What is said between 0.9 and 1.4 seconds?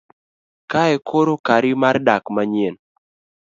koro